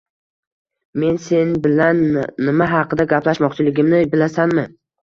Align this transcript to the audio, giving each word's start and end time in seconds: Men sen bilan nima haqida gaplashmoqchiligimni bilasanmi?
Men 1.03 1.19
sen 1.27 1.53
bilan 1.67 2.01
nima 2.49 2.71
haqida 2.75 3.09
gaplashmoqchiligimni 3.15 4.07
bilasanmi? 4.17 4.71